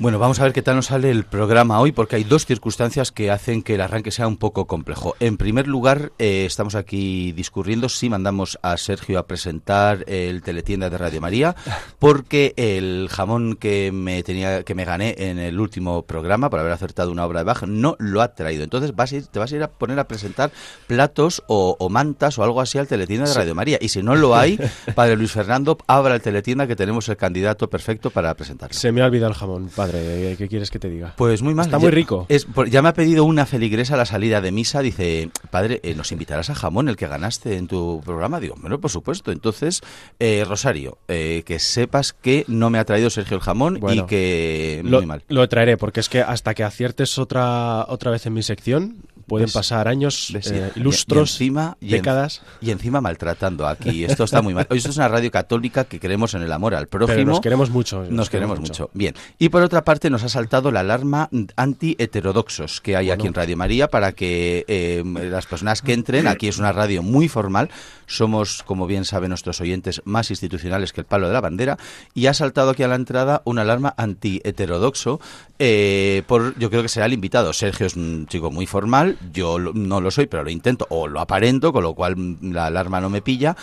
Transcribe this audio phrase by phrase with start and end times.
[0.00, 3.12] Bueno, vamos a ver qué tal nos sale el programa hoy, porque hay dos circunstancias
[3.12, 5.14] que hacen que el arranque sea un poco complejo.
[5.20, 10.88] En primer lugar, eh, estamos aquí discurriendo si mandamos a Sergio a presentar el teletienda
[10.88, 11.54] de Radio María,
[11.98, 16.72] porque el jamón que me tenía que me gané en el último programa por haber
[16.72, 18.64] acertado una obra de Bach no lo ha traído.
[18.64, 20.50] Entonces vas a ir, te vas a ir a poner a presentar
[20.86, 23.76] platos o, mantas o algo así al teletienda de Radio María.
[23.78, 24.58] Y si no lo hay,
[24.94, 28.72] Padre Luis Fernando, abra el teletienda que tenemos el candidato perfecto para presentarlo.
[28.72, 29.89] Se me ha olvidado el jamón, padre.
[29.98, 31.14] ¿Qué quieres que te diga?
[31.16, 31.66] Pues muy mal.
[31.66, 32.26] Está muy rico.
[32.28, 34.80] Es, ya me ha pedido una feligresa a la salida de misa.
[34.82, 38.40] Dice, padre, eh, ¿nos invitarás a jamón, el que ganaste en tu programa?
[38.40, 39.32] Digo, bueno, por supuesto.
[39.32, 39.80] Entonces,
[40.18, 44.82] eh, Rosario, eh, que sepas que no me ha traído Sergio el jamón y que
[44.84, 45.24] lo, muy mal.
[45.28, 48.96] Lo traeré, porque es que hasta que aciertes otra, otra vez en mi sección,
[49.30, 52.42] pueden pasar años, eh, ilustros, encima, décadas.
[52.60, 54.04] y encima maltratando aquí.
[54.04, 54.66] Esto está muy mal.
[54.68, 57.30] Hoy esto es una radio católica que creemos en el amor al prójimo.
[57.30, 58.04] nos queremos mucho.
[58.10, 58.90] Nos, queremos, mucho.
[58.92, 59.14] Bien.
[59.38, 63.56] Y por otra parte nos ha saltado la alarma anti-heterodoxos que hay aquí en Radio
[63.56, 67.70] María para que eh, las personas que entren, aquí es una radio muy formal,
[68.06, 71.78] somos, como bien saben nuestros oyentes, más institucionales que el palo de la bandera,
[72.14, 75.20] y ha saltado aquí a la entrada una alarma anti-heterodoxo,
[75.60, 77.52] eh, por, yo creo que será el invitado.
[77.52, 81.20] Sergio es un chico muy formal, yo no lo soy, pero lo intento o lo
[81.20, 83.56] aparento, con lo cual la alarma no me pilla.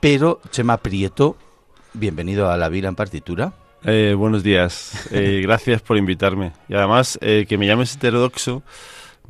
[0.00, 1.36] Pero Chema Prieto,
[1.92, 3.52] bienvenido a la vida en partitura.
[3.84, 6.52] Eh, buenos días, eh, gracias por invitarme.
[6.68, 8.62] Y además, eh, que me llames heterodoxo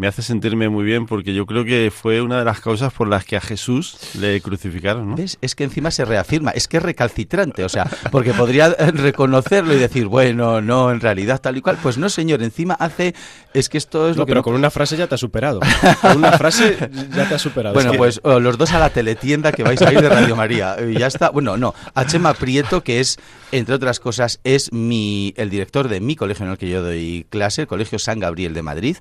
[0.00, 3.06] me hace sentirme muy bien porque yo creo que fue una de las causas por
[3.06, 5.10] las que a Jesús le crucificaron.
[5.10, 5.16] ¿no?
[5.16, 5.36] ¿Ves?
[5.42, 9.78] Es que encima se reafirma, es que es recalcitrante, o sea, porque podría reconocerlo y
[9.78, 11.76] decir, bueno, no, en realidad tal y cual.
[11.82, 13.14] Pues no, señor, encima hace,
[13.52, 14.30] es que esto es lo que...
[14.30, 15.60] Pero con una frase ya te ha superado.
[16.00, 17.74] Con una frase ya te ha superado.
[17.74, 20.76] Bueno, pues los dos a la teletienda que vais a ir de Radio María.
[20.80, 21.28] Y ya está.
[21.28, 23.18] Bueno, no, a Chema Prieto, que es,
[23.52, 27.26] entre otras cosas, es mi, el director de mi colegio en el que yo doy
[27.28, 28.96] clase, el Colegio San Gabriel de Madrid.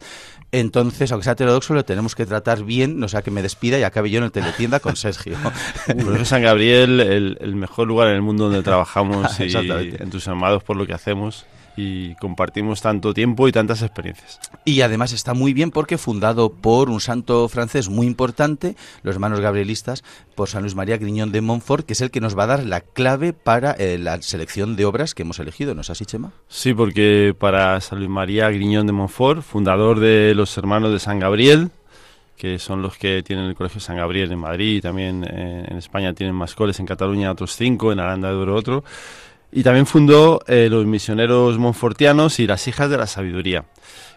[0.51, 3.83] Entonces, aunque sea heterodoxo, lo tenemos que tratar bien, no sea que me despida y
[3.83, 5.38] acabe yo en el teletienda con Sergio.
[6.23, 9.55] San Gabriel, el, mejor lugar en el mundo donde trabajamos y
[9.99, 11.45] entusiasmados por lo que hacemos
[11.79, 14.40] y compartimos tanto tiempo y tantas experiencias.
[14.66, 19.40] Y además está muy bien porque fundado por un santo francés muy importante, los hermanos
[19.40, 20.03] gabrielistas,
[20.35, 22.66] por San Luis María Griñón de Montfort, que es el que nos va a dar
[22.66, 26.34] la clave para eh, la selección de obras que hemos elegido, ¿no es así, Chema?
[26.50, 31.19] Sí, porque para San Luis María Griñón de Montfort, fundador de los hermanos de San
[31.19, 31.72] Gabriel,
[32.35, 35.78] que son los que tienen el Colegio San Gabriel en Madrid, y también eh, en
[35.78, 38.84] España tienen más coles, en Cataluña otros cinco, en Aranda de Duero otro,
[39.51, 43.65] y también fundó eh, los misioneros monfortianos y las hijas de la sabiduría.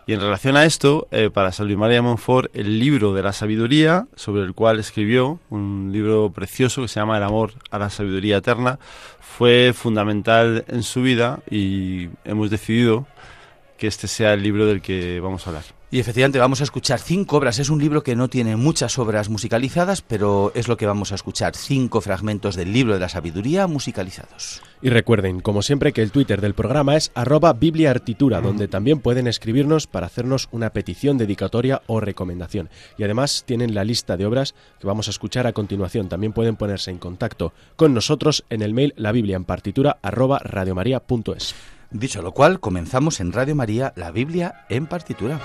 [0.06, 3.32] Y en relación a esto, eh, para San Luis María Monfort, el libro de la
[3.32, 7.88] sabiduría, sobre el cual escribió un libro precioso que se llama El amor a la
[7.88, 8.81] sabiduría eterna,
[9.20, 13.06] fue fundamental en su vida y hemos decidido
[13.78, 15.81] que este sea el libro del que vamos a hablar.
[15.93, 17.59] Y efectivamente vamos a escuchar cinco obras.
[17.59, 21.17] Es un libro que no tiene muchas obras musicalizadas, pero es lo que vamos a
[21.17, 21.55] escuchar.
[21.55, 24.63] Cinco fragmentos del libro de la sabiduría musicalizados.
[24.81, 29.27] Y recuerden, como siempre, que el Twitter del programa es arroba bibliaartitura, donde también pueden
[29.27, 32.71] escribirnos para hacernos una petición, dedicatoria o recomendación.
[32.97, 36.09] Y además tienen la lista de obras que vamos a escuchar a continuación.
[36.09, 39.13] También pueden ponerse en contacto con nosotros en el mail la
[40.01, 40.41] arroba.
[41.93, 45.39] Dicho lo cual, comenzamos en Radio María la Biblia en partitura.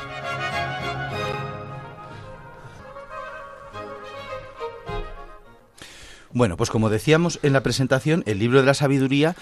[6.37, 9.35] Bueno, pues como decíamos en la presentación, el libro de la sabiduría,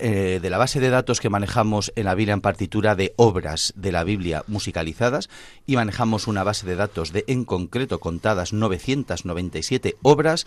[0.00, 3.74] eh, de la base de datos que manejamos en la Biblia en partitura de obras
[3.76, 5.28] de la Biblia musicalizadas,
[5.66, 10.46] y manejamos una base de datos de, en concreto, contadas 997 obras,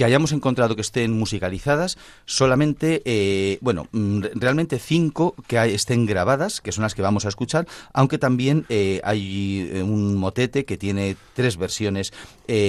[0.00, 6.62] que hayamos encontrado que estén musicalizadas, solamente, eh, bueno, mm, realmente cinco que estén grabadas,
[6.62, 11.16] que son las que vamos a escuchar, aunque también eh, hay un motete que tiene
[11.34, 12.14] tres versiones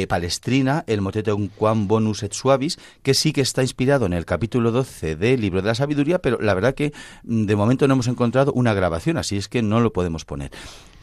[0.10, 4.26] palestrina, el motete Un Quan Bonus et Suavis, que sí que está inspirado en el
[4.26, 6.92] capítulo 12 del Libro de la Sabiduría, pero la verdad que
[7.24, 10.52] mm, de momento no hemos encontrado una grabación, así es que no lo podemos poner.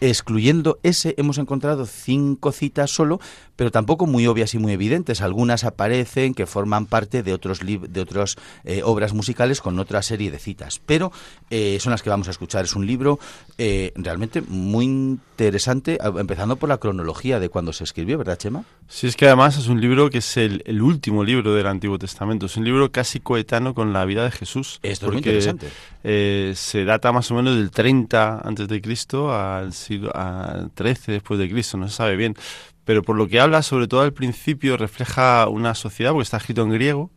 [0.00, 3.20] Excluyendo ese, hemos encontrado cinco citas solo,
[3.58, 5.20] pero tampoco muy obvias y muy evidentes.
[5.20, 10.30] Algunas aparecen que forman parte de otros de otras eh, obras musicales con otra serie
[10.30, 11.10] de citas, pero
[11.50, 12.64] eh, son las que vamos a escuchar.
[12.64, 13.18] Es un libro
[13.58, 15.98] eh, realmente muy interesante.
[16.00, 18.62] Empezando por la cronología de cuando se escribió, ¿verdad, Chema?
[18.86, 22.46] Sí, es que además es un libro que es el, último libro del Antiguo Testamento.
[22.46, 24.78] Es un libro casi coetano con la vida de Jesús.
[24.84, 25.68] Esto es muy interesante.
[26.54, 30.12] Se data más o menos del 30 antes de Cristo al siglo
[30.74, 32.34] 13 después de Cristo, no se sabe bien.
[32.84, 36.62] Pero por lo que habla, sobre todo al principio, refleja una sociedad, porque está escrito
[36.62, 37.10] en griego,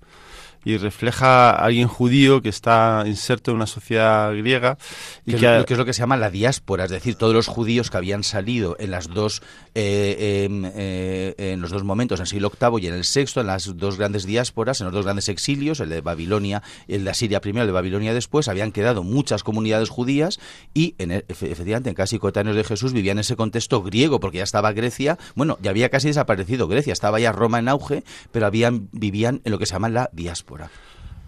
[0.63, 4.77] y refleja a alguien judío que está inserto en una sociedad griega.
[5.25, 7.97] Y que, es lo que se llama la diáspora, es decir, todos los judíos que
[7.97, 9.41] habían salido en las dos
[9.73, 13.39] eh, em, eh, en los dos momentos, en el siglo VIII y en el VI,
[13.39, 17.09] en las dos grandes diásporas, en los dos grandes exilios, el de Babilonia el de
[17.09, 20.39] Asiria primero, el de Babilonia después, habían quedado muchas comunidades judías
[20.73, 24.43] y en e, efectivamente en casi coetáneos de Jesús vivían ese contexto griego, porque ya
[24.43, 28.89] estaba Grecia, bueno, ya había casi desaparecido Grecia, estaba ya Roma en auge, pero habían,
[28.91, 30.50] vivían en lo que se llama la diáspora.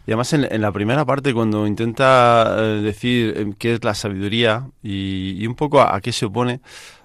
[0.06, 4.68] Y además en, la primera parte, cuando intenta eh, decir eh, qué es la sabiduría
[4.81, 6.60] y, un poco a, qué se opone,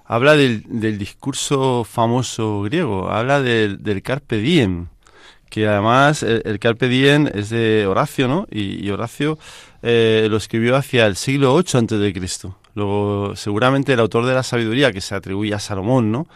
[0.05, 4.87] habla del, discurso famoso griego, habla del, carpe diem,
[5.49, 8.47] que además el, carpe diem es de Horacio, ¿no?
[8.51, 9.39] Y, Horacio
[9.81, 12.57] eh, lo escribió hacia el siglo VIII antes de Cristo.
[12.75, 16.27] Luego, seguramente el autor de la sabiduría, que se atribuye a Salomón, ¿no?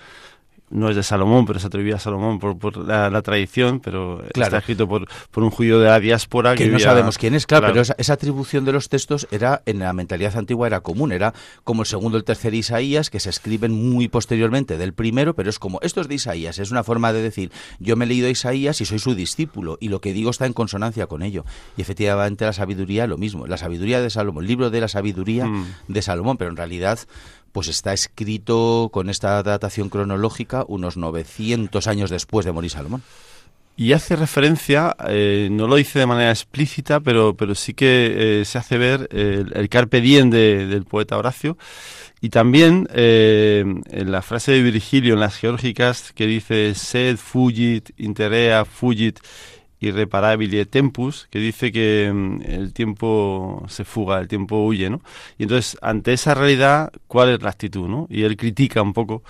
[0.74, 4.88] No es de Salomón, pero se atribuye a Salomón por, la, tradición, pero está escrito
[4.88, 6.56] por, por un judío de la diáspora.
[6.56, 9.94] Que, no sabemos quién es, claro, pero esa, atribución de los textos era en la
[9.94, 11.34] mentalidad antigua era común, era
[11.64, 15.60] como el segundo, el tercer Isaías, que se escriben muy posteriormente del primero, pero es
[15.60, 18.82] como, esto es de Isaías, es una forma de decir, yo me he leído Isaías
[18.82, 21.46] y soy su discípulo, y lo que digo está en consonancia con ello.
[21.78, 25.46] Y efectivamente la sabiduría lo mismo, la sabiduría de Salomón, el libro de la sabiduría
[25.46, 25.66] mm.
[25.88, 27.00] de Salomón, pero en realidad
[27.54, 33.04] pues está escrito con esta datación cronológica unos 900 años después de morir Salomón.
[33.76, 38.46] Y hace referencia, eh, no lo dice de manera explícita, pero, pero sí que eh,
[38.46, 41.58] se hace ver el, carpe diem del poeta Horacio.
[42.22, 47.90] Y también eh, en la frase de Virgilio en las geórgicas que dice sed fugit,
[47.98, 49.20] interea fugit
[49.88, 55.02] irreparabile tempus, que dice que mm, el tiempo se fuga, el tiempo huye, ¿no?
[55.38, 58.08] Y entonces, ante esa realidad, ¿cuál es la actitud, no?
[58.10, 59.24] Y él critica un poco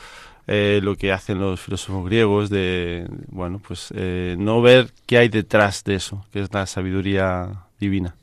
[0.47, 5.29] eh, lo que hacen los filósofos griegos de, bueno, pues eh, no ver qué hay
[5.29, 8.15] detrás de eso, que es la sabiduría divina.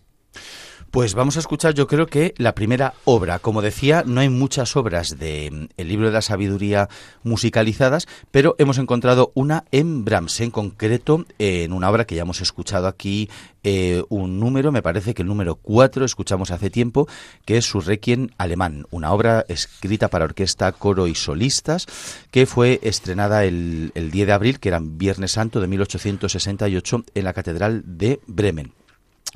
[0.91, 3.39] Pues vamos a escuchar, yo creo que la primera obra.
[3.39, 6.89] Como decía, no hay muchas obras de mm, libro de la sabiduría
[7.23, 12.41] musicalizadas, pero hemos encontrado una en Brahms, en concreto, en una obra que ya hemos
[12.41, 13.31] escuchado aquí,
[13.63, 17.07] eh, un número, me parece que el número 4 escuchamos hace tiempo,
[17.45, 21.87] que es su Requiem alemán, una obra escrita para orquesta, coro y solistas,
[22.33, 27.25] que fue estrenada el, el 10 de abril, que era Viernes Santo de 1868, en
[27.25, 28.80] la Catedral de Bremen.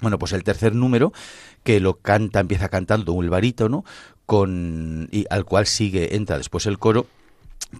[0.01, 1.13] Bueno, pues el tercer número,
[1.63, 3.85] que lo canta, empieza cantando un barítono,
[4.27, 7.07] con, y al cual sigue, entra después el coro,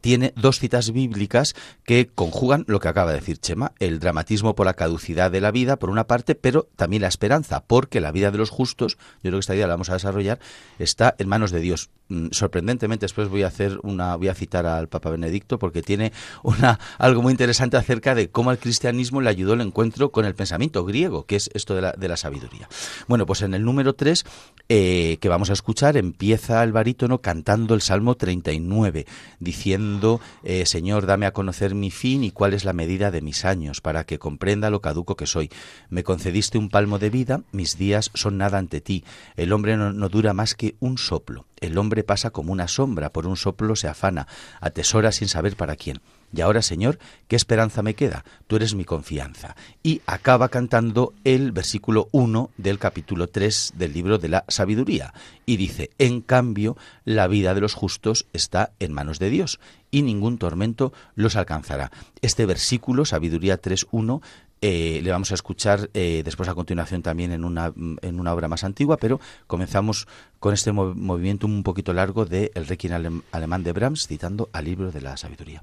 [0.01, 4.67] tiene dos citas bíblicas que conjugan lo que acaba de decir Chema, el dramatismo por
[4.67, 8.31] la caducidad de la vida, por una parte, pero también la esperanza, porque la vida
[8.31, 10.39] de los justos, yo creo que esta idea la vamos a desarrollar,
[10.79, 11.91] está en manos de Dios.
[12.09, 16.13] Mm, sorprendentemente, después voy a hacer una, voy a citar al Papa Benedicto, porque tiene
[16.43, 20.35] una, algo muy interesante acerca de cómo al cristianismo le ayudó el encuentro con el
[20.35, 22.69] pensamiento griego, que es esto de la, de la sabiduría.
[23.09, 24.25] Bueno, pues en el número 3,
[24.69, 29.07] eh, que vamos a escuchar, empieza el barítono cantando el Salmo 39,
[29.41, 33.45] diciendo eh, Señor, dame a conocer mi fin y cuál es la medida de mis
[33.45, 35.51] años, para que comprenda lo caduco que soy.
[35.89, 39.05] Me concediste un palmo de vida, mis días son nada ante ti.
[39.37, 41.47] El hombre no dura más que un soplo.
[41.61, 44.27] El hombre pasa como una sombra, por un soplo se afana,
[44.61, 46.01] atesora sin saber para quién.
[46.35, 48.25] Y ahora, Señor, ¿qué esperanza me queda?
[48.49, 49.55] Tú eres mi confianza.
[49.85, 55.15] Y acaba cantando el versículo 1 del capítulo 3 del libro de la sabiduría.
[55.47, 59.61] Y dice, en cambio, la vida de los justos está en manos de Dios,
[59.93, 61.93] y ningún tormento los alcanzará.
[62.21, 64.21] Este versículo, sabiduría 3.1,
[64.67, 68.49] eh, le vamos a escuchar eh, después a continuación también en una, en una obra
[68.49, 73.73] más antigua, pero comenzamos con este movimiento un poquito largo de El Requiem alemán de
[73.73, 75.63] Brahms, citando al libro de la sabiduría.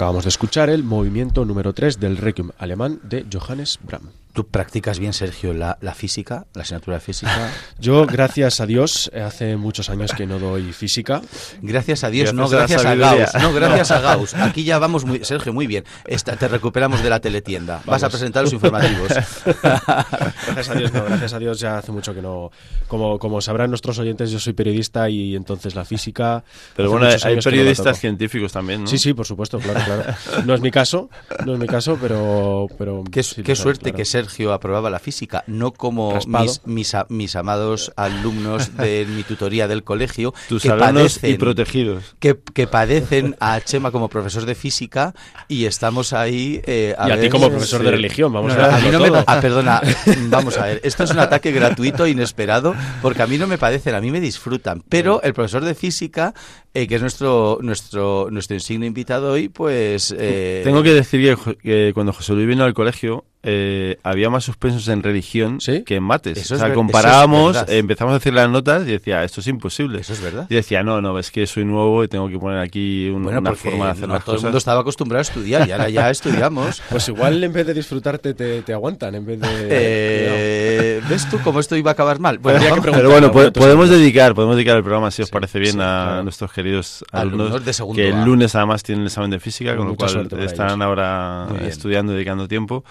[0.00, 4.19] Acabamos de escuchar el movimiento número 3 del Requiem alemán de Johannes Brahms.
[4.40, 7.52] ¿Tú practicas bien, Sergio, la, la, física, la asignatura de física?
[7.78, 11.20] Yo, gracias a Dios, hace muchos años que no doy física.
[11.60, 13.34] Gracias a Dios, no, gracias a, Gauss.
[13.38, 14.32] No, gracias a Gauss.
[14.32, 15.84] Aquí ya vamos, muy, Sergio, muy bien.
[16.06, 17.82] Esta, te recuperamos de la teletienda.
[17.84, 17.86] Vamos.
[17.86, 19.08] Vas a presentar los informativos.
[19.62, 22.50] gracias a Dios, no, gracias a Dios ya hace mucho que no...
[22.88, 26.44] Como, como sabrán nuestros oyentes, yo soy periodista y entonces la física...
[26.74, 28.86] Pero bueno, hay periodistas no científicos también, ¿no?
[28.86, 30.14] Sí, sí, por supuesto, claro, claro.
[30.46, 31.10] No es mi caso,
[31.44, 32.68] no es mi caso, pero...
[32.78, 33.96] pero qué, sí, qué suerte claro.
[33.98, 39.68] que Sergio aprobaba la física, no como mis, mis, mis, amados alumnos de mi tutoría
[39.68, 40.34] del colegio.
[40.48, 42.16] Tus que alumnos padecen, y protegidos.
[42.18, 45.14] Que, que, padecen a Chema como profesor de física
[45.48, 46.60] y estamos ahí...
[46.66, 47.84] Eh, a, y a ver, ti como profesor sí.
[47.84, 48.74] de religión, vamos no, a ver.
[48.74, 49.80] A mí no me, ah, perdona,
[50.28, 50.80] vamos a ver.
[50.84, 54.20] Esto es un ataque gratuito, inesperado, porque a mí no me padecen, a mí me
[54.20, 54.82] disfrutan.
[54.88, 56.34] Pero el profesor de física
[56.72, 60.14] eh, que es nuestro nuestro nuestro insignia invitado hoy, pues...
[60.16, 60.60] Eh...
[60.62, 64.86] Tengo que decir que, que, cuando José Luis vino al colegio eh, había más suspensos
[64.88, 65.82] en religión ¿Sí?
[65.82, 66.36] que en mates.
[66.36, 70.00] Eso o sea, comparábamos, es empezamos a hacer las notas y decía, esto es imposible.
[70.00, 70.46] Eso es verdad.
[70.50, 73.40] Y decía, no, no, es que soy nuevo y tengo que poner aquí un, bueno,
[73.40, 74.42] una forma de hacer no, las todo cosas.
[74.42, 76.82] el mundo estaba acostumbrado a estudiar y ahora ya estudiamos.
[76.90, 79.50] Pues igual en vez de disfrutarte te, te aguantan, en vez de...
[80.70, 82.38] Eh, ¿Ves tú cómo esto iba a acabar mal?
[82.38, 85.72] Bueno, pero bueno, po podemos dedicar, podemos dedicar el programa, si os sí, parece bien,
[85.72, 86.22] sí, a claro.
[86.22, 89.76] nuestros queridos alumnos, alumnos de segundo que el lunes además tienen el examen de física,
[89.76, 90.80] con lo cual están ellos.
[90.80, 92.84] ahora estudiando, dedicando tiempo.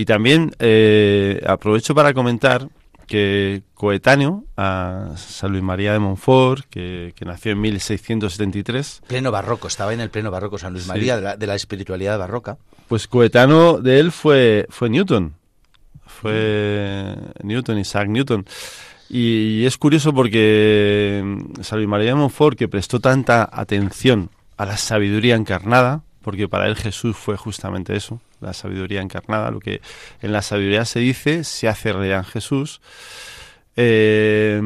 [0.00, 2.70] Y también eh, aprovecho para comentar
[3.06, 9.02] que coetáneo a San Luis María de Montfort, que, que, nació en 1673.
[9.06, 12.18] Pleno barroco, estaba en el pleno barroco San Luis María, de, la, de, la, espiritualidad
[12.18, 12.56] barroca.
[12.88, 15.34] Pues coetáneo de él fue, fue Newton.
[16.06, 18.46] Fue Newton, Isaac Newton.
[19.10, 21.22] Y, y es curioso porque
[21.60, 26.68] San Luis María de Montfort, que prestó tanta atención a la sabiduría encarnada, porque para
[26.68, 29.80] él Jesús fue justamente eso, la sabiduría encarnada, lo que
[30.22, 32.80] en la sabiduría se dice, se hace realidad en Jesús.
[33.76, 34.56] Eh,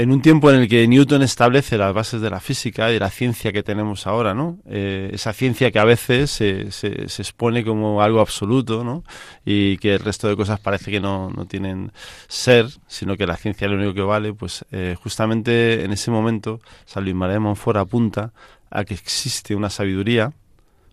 [0.00, 3.10] en un tiempo en el que Newton establece las bases de la física y la
[3.10, 4.58] ciencia que tenemos ahora, ¿no?
[4.66, 9.04] Eh, esa ciencia que a veces se, se, expone como algo absoluto, ¿no?
[9.44, 11.92] Y que el resto de cosas parece que no, no tienen
[12.28, 16.10] ser, sino que la ciencia es lo único que vale, pues eh, justamente en ese
[16.10, 18.32] momento San Luis de Montfort apunta
[18.70, 20.32] a que existe una sabiduría,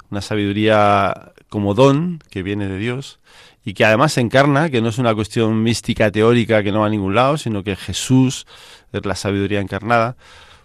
[0.10, 3.20] una sabiduría como don que viene de Dios
[3.64, 6.88] y que además se encarna, que no es una cuestión mística teórica que no va
[6.88, 8.46] a ningún lado, sino que Jesús
[8.94, 10.16] es la sabiduría encarnada,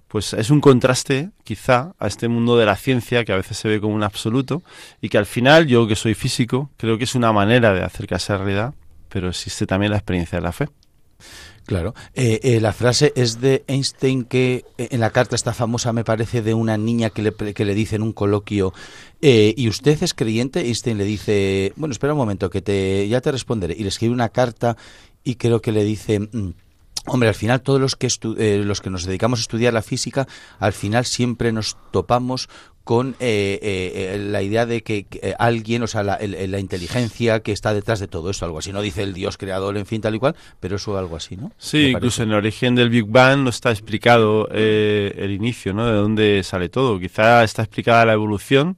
[0.07, 3.67] pues es un contraste quizá a este mundo de la ciencia que a veces se
[3.67, 4.63] ve como un absoluto
[5.01, 8.33] y que al final yo que soy físico creo que es una manera de acercarse
[8.33, 8.75] a la realidad,
[9.09, 10.69] pero existe también la experiencia de la fe.
[11.67, 11.95] Claro.
[12.15, 16.05] Eh, eh, la frase es de Einstein que eh, en la carta esta famosa me
[16.05, 18.73] parece de una niña que le, que le dice en un coloquio
[19.25, 20.67] eh, ¿y usted es creyente?
[20.67, 23.75] Einstein le dice, bueno, espera un momento, que te ya te responderé.
[23.79, 24.77] Y le escribe una carta
[25.23, 26.19] y creo que le dice...
[26.21, 26.51] Mmm,
[27.07, 30.29] Hombre, al final todos los que, eh, los que nos dedicamos a estudiar la física,
[30.61, 32.49] al final siempre nos topamos
[32.85, 35.07] con eh, eh, la idea de que,
[35.39, 38.73] alguien, o sea, la, el, la, inteligencia que está detrás de todo esto, algo así.
[38.73, 41.53] No dice el Dios creador, en fin, tal y cual, pero eso algo así, ¿no?
[41.59, 45.87] Sí, incluso en el origen del Big Bang no está explicado eh, el inicio, ¿no?
[45.87, 46.99] De dónde sale todo.
[46.99, 48.77] Quizá está explicada la evolución,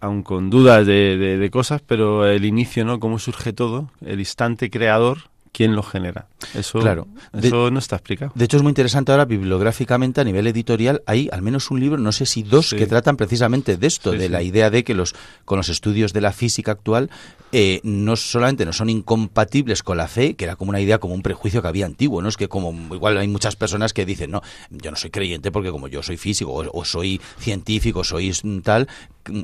[0.00, 2.98] aun con dudas de, de, de cosas, pero el inicio, ¿no?
[2.98, 6.26] Cómo surge todo, el instante creador quién lo genera.
[6.54, 7.06] Eso, claro.
[7.32, 8.32] eso de, no está explicado.
[8.34, 11.98] De hecho, es muy interesante ahora, bibliográficamente, a nivel editorial, hay al menos un libro,
[11.98, 12.76] no sé si dos, sí.
[12.76, 14.32] que tratan precisamente de esto, sí, de sí.
[14.32, 17.10] la idea de que los con los estudios de la física actual
[17.52, 21.14] eh, no solamente no son incompatibles con la fe, que era como una idea, como
[21.14, 22.28] un prejuicio que había antiguo, ¿no?
[22.28, 25.70] Es que como igual hay muchas personas que dicen, no, yo no soy creyente porque
[25.70, 28.32] como yo soy físico o, o soy científico, soy
[28.64, 28.88] tal,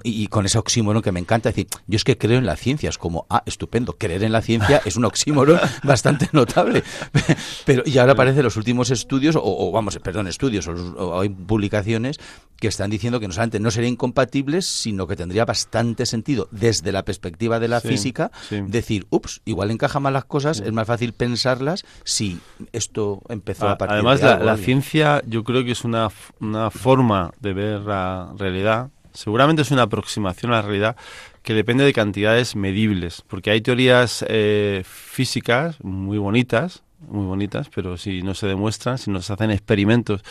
[0.02, 2.56] y, y, con ese oxímoron que me encanta decir, yo es que creo en la
[2.56, 6.82] ciencia, es como, ah, estupendo, creer en la ciencia es un oxímoron bastante notable.
[7.66, 11.28] Pero, y ahora aparecen los últimos estudios, o, o vamos, perdón, estudios, o, o, hay
[11.28, 12.18] publicaciones
[12.56, 16.92] que están diciendo que no solamente no sería incompatibles, sino que tendría bastante sentido desde
[16.92, 18.60] la perspectiva de la sí, física sí.
[18.66, 20.64] decir, ups, igual encaja más las cosas, sí.
[20.66, 22.38] es más fácil pensarlas si
[22.72, 26.08] esto empezó a, a partir Además, de la, la ciencia yo creo que es una,
[26.40, 30.96] una forma de ver la realidad Seguramente es una aproximación a la realidad
[31.42, 37.96] que depende de cantidades medibles, porque hay teorías eh, físicas muy bonitas, muy bonitas, pero
[37.96, 40.22] si no se demuestran, si no se hacen experimentos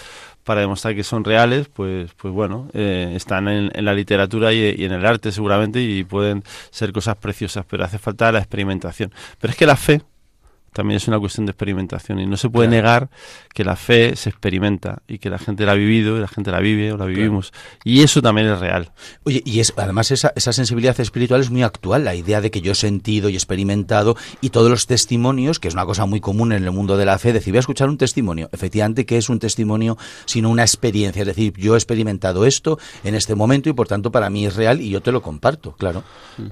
[0.43, 4.75] para demostrar que son reales, pues, pues bueno, eh, están en, en, la literatura y,
[4.77, 9.11] y, en el arte seguramente y pueden ser cosas preciosas, pero hace falta la experimentación.
[9.39, 10.01] Pero es que la fe,
[10.73, 13.09] también es una cuestión de experimentación y no se puede negar
[13.53, 16.51] que la fe se experimenta y que la gente la ha vivido y la gente
[16.51, 17.53] la vive o la vivimos
[17.83, 18.91] y eso también es real.
[19.23, 22.61] Oye, y es además esa, esa sensibilidad espiritual es muy actual, la idea de que
[22.61, 26.51] yo he sentido y experimentado y todos los testimonios, que es una cosa muy común
[26.51, 28.49] en el mundo de la fe, decir, voy a escuchar un testimonio.
[28.51, 31.21] Efectivamente, que es un testimonio sino una experiencia?
[31.21, 34.55] Es decir, yo he experimentado esto en este momento y por tanto para mí es
[34.55, 36.03] real y yo te lo comparto, claro.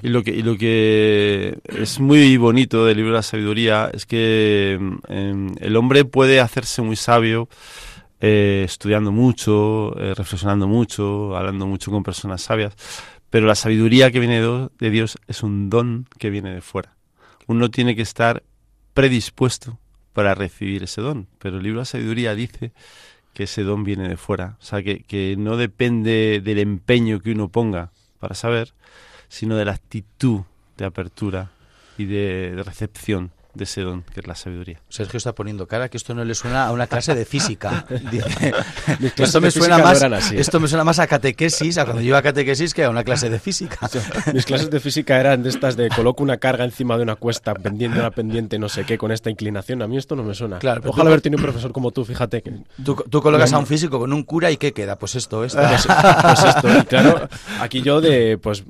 [0.01, 4.05] Y lo que, y lo que es muy bonito del libro de la sabiduría es
[4.05, 7.49] que Em, el hombre puede hacerse muy sabio
[8.19, 12.73] eh, estudiando mucho, eh, reflexionando mucho, hablando mucho con personas sabias,
[13.29, 16.95] pero la sabiduría que viene de Dios es un don que viene de fuera.
[17.45, 18.43] Uno tiene que estar
[18.93, 19.77] predispuesto
[20.13, 22.71] para recibir ese don, pero el libro de la sabiduría dice
[23.33, 27.31] que ese don viene de fuera, o sea, que, que no depende del empeño que
[27.31, 28.73] uno ponga para saber,
[29.27, 30.41] sino de la actitud
[30.75, 31.51] de apertura
[31.99, 34.79] y de recepción de ese don que es la sabiduría.
[34.89, 37.85] Sergio está poniendo cara que esto no le suena a una clase de física.
[39.17, 42.21] esto, me suena más, esto me suena más a catequesis, a cuando yo iba a
[42.21, 43.89] catequesis, que a una clase de física.
[44.33, 47.53] Mis clases de física eran de estas de coloco una carga encima de una cuesta,
[47.55, 49.81] pendiente una pendiente, no sé qué, con esta inclinación.
[49.81, 50.59] A mí esto no me suena.
[50.59, 52.41] Claro, Ojalá haber tenido un profesor como tú, fíjate.
[52.41, 52.53] Que...
[52.83, 54.97] Tú, colocas a un físico con un cura y ¿qué queda?
[54.97, 55.59] Pues esto, esto.
[55.61, 55.87] Pues,
[56.21, 56.67] pues, esto.
[56.77, 57.27] Y claro,
[57.59, 58.63] aquí yo de, pues,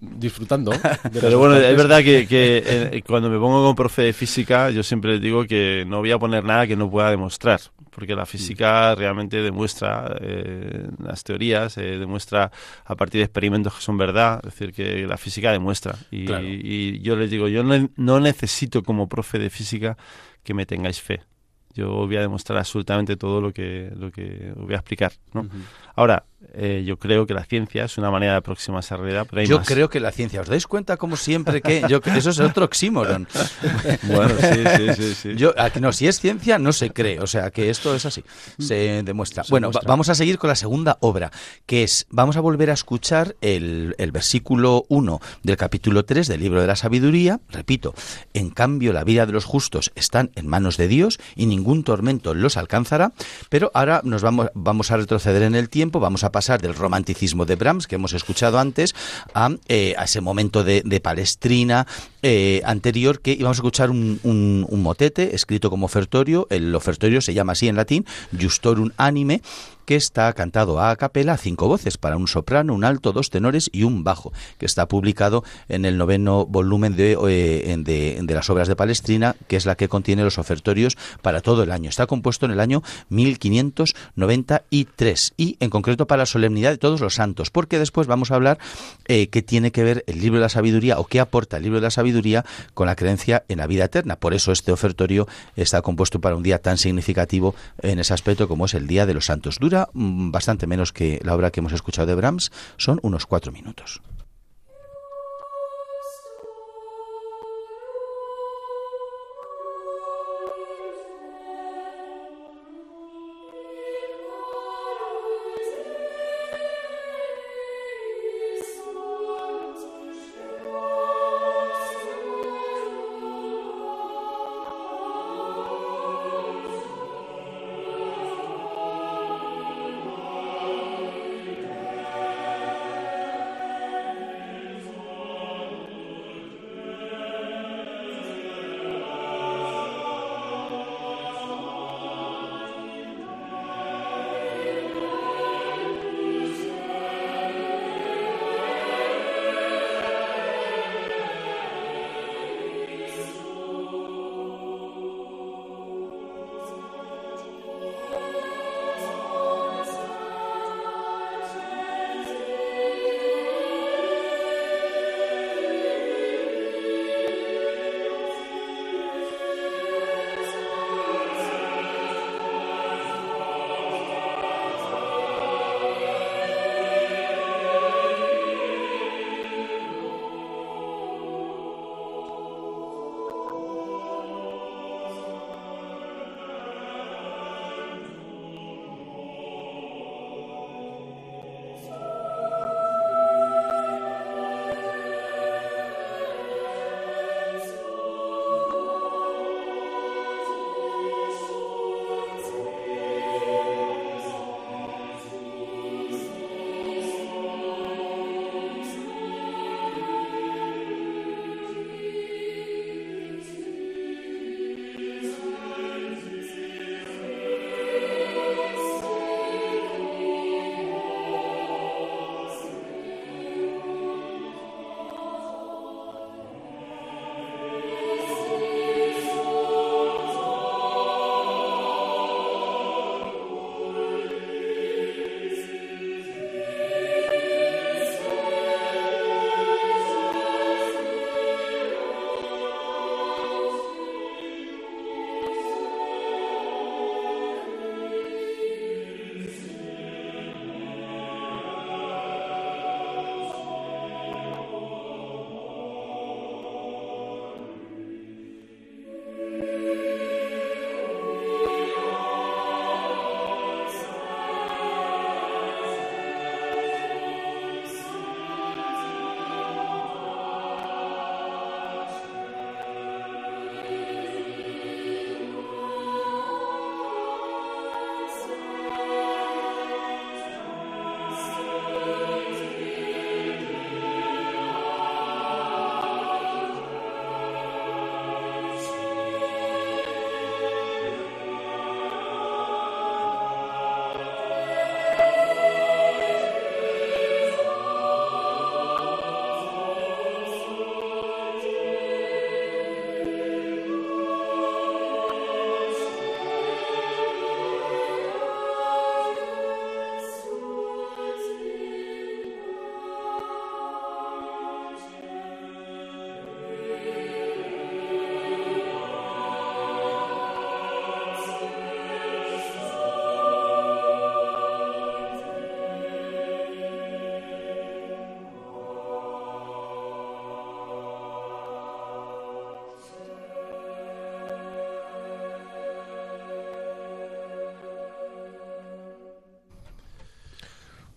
[0.00, 0.72] disfrutando.
[1.12, 4.70] Pero bueno, es verdad que, que eh, cuando me pongo como profe de física, física,
[4.70, 8.16] yo siempre les digo que no voy a poner nada que no pueda demostrar, porque
[8.16, 12.50] la física realmente demuestra eh, las teorías, eh, demuestra
[12.84, 15.96] a partir de experimentos que son verdad, es decir, que la física demuestra.
[16.10, 19.96] Y, yo les digo, yo no, necesito como profe de física
[20.42, 21.22] que me tengáis fe.
[21.74, 25.12] Yo voy a demostrar absolutamente todo lo que, lo que voy a explicar.
[25.32, 25.48] ¿no?
[25.94, 29.40] Ahora, eh, yo creo que la ciencia es una manera de aproximarse a realidad, pero
[29.40, 32.40] hay Yo creo que la ciencia, ¿os dais cuenta como siempre que yo, eso es
[32.40, 33.26] otro oxímoron?
[34.02, 37.70] bueno, sí, sí, sí, Yo, no, si es ciencia no se cree, o sea que
[37.70, 38.24] esto es así,
[38.58, 39.44] se demuestra.
[39.48, 41.30] bueno, vamos a seguir con la segunda obra,
[41.66, 46.40] que es, vamos a volver a escuchar el, el versículo 1 del capítulo 3 del
[46.40, 47.94] libro de la sabiduría, repito,
[48.32, 52.34] en cambio la vida de los justos están en manos de Dios y ningún tormento
[52.34, 53.12] los alcanzará,
[53.48, 57.46] pero ahora nos vamos, vamos a retroceder en el tiempo, vamos a pasar del romanticismo
[57.46, 58.92] de Brahms, que hemos escuchado antes,
[59.34, 61.86] a, eh, ese momento de, Palestrina
[62.22, 66.48] eh, anterior, que íbamos a escuchar un, un, motete escrito como ofertorio.
[66.50, 68.04] El ofertorio se llama así en latín,
[68.38, 69.42] Justorum Anime,
[69.84, 73.70] que está cantado a capela a cinco voces para un soprano, un alto, dos tenores
[73.72, 78.48] y un bajo, que está publicado en el noveno volumen de, eh, de, de, las
[78.50, 81.88] obras de Palestrina, que es la que contiene los ofertorios para todo el año.
[81.88, 87.14] Está compuesto en el año 1593 y en concreto para la solemnidad de todos los
[87.14, 88.58] santos, porque después vamos a hablar
[89.06, 91.80] eh, qué tiene que ver el libro de la sabiduría o qué aporta el libro
[91.80, 92.44] de la sabiduría
[92.74, 94.16] con la creencia en la vida eterna.
[94.16, 98.66] Por eso este ofertorio está compuesto para un día tan significativo en ese aspecto como
[98.66, 99.58] es el Día de los Santos.
[99.92, 104.00] Mm, bastante menos que la obra que hemos escuchado de Brahms, son unos cuatro minutos.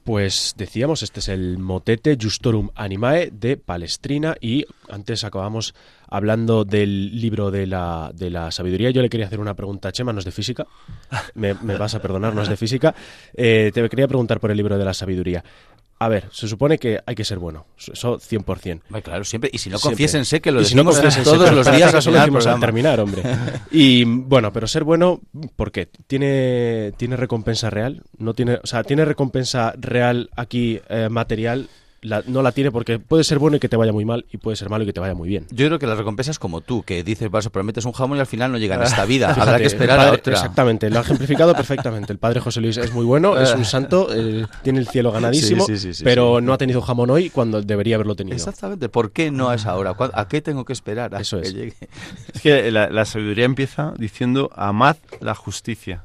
[0.08, 5.76] Pues decíamos, este es el motete Justorum Animae de Palestrina y antes acabamos
[6.08, 8.90] hablando del libro de la, de la sabiduría.
[8.92, 10.66] Yo le quería hacer una pregunta a Chema, no es de física,
[11.36, 12.96] me, vas a perdonar, no es de física.
[13.34, 15.44] Eh, te quería preguntar por el libro de la sabiduría.
[16.00, 18.82] A ver, se supone que hay que ser bueno, eso 100%.
[18.92, 19.50] Ay, claro, siempre.
[19.52, 22.50] Y si no, confiésense que lo si no decimos confiésense, todos los días al lo
[22.52, 23.24] al terminar, hombre.
[23.72, 25.22] Y bueno, pero ser bueno,
[25.56, 25.88] ¿por qué?
[26.06, 28.04] ¿Tiene, tiene recompensa real?
[28.18, 31.68] No tiene, o sea, ¿tiene recompensa real aquí eh, material?
[32.02, 34.38] La- no la tiene porque puede ser bueno y que te vaya muy mal y
[34.38, 35.48] puede ser malo y que te vaya muy bien.
[35.50, 38.22] Yo creo que la recompensa es como tú, que dices, vas, prometes un jamón y
[38.22, 39.30] al final no llega en esta vida.
[39.30, 40.34] Fíjate, Habrá que esperar a padre- otra.
[40.34, 42.14] Exactamente, lo ha ejemplificado perfectamente.
[42.14, 45.66] El padre José Luis es muy bueno, es un santo, eh, tiene el cielo ganadísimo,
[45.66, 46.46] Sí, sí, sí, sí, pero sí.
[46.46, 48.36] no ha tenido jamón hoy cuando debería haberlo tenido.
[48.36, 48.90] Exactamente.
[48.90, 49.96] ¿Por qué no a esa hora?
[49.96, 51.16] ¿Cuá- ¿A qué tengo que esperar?
[51.16, 51.54] a Eso que es.
[51.56, 51.74] llegue?
[52.34, 56.04] Es que la, la sabiduría empieza diciendo amad la justicia.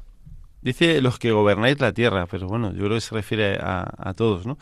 [0.61, 4.13] Dice los que gobernáis la tierra, pero bueno, yo creo que se refiere a, a
[4.13, 4.57] todos, ¿no?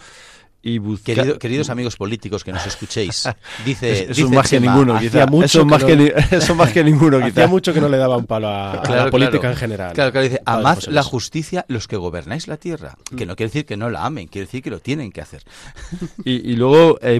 [0.63, 3.27] Y busca- Querido- queridos amigos políticos que nos escuchéis,
[3.65, 5.25] dice, Es- eso dice más que Chema, ninguno, hacía quizá.
[5.25, 6.03] mucho Eso es más que no-
[6.37, 7.47] eso más que ninguno, Hacía quizá.
[7.47, 9.93] mucho que no le daba un palo a, a Claro, la política en general.
[9.93, 12.95] Claro, claro, dice, amad la justicia los que gobernáis la tierra.
[13.17, 15.43] Que no quiere decir que no la amen, quiere decir que lo tienen que hacer.
[16.25, 17.19] Y, y luego eh,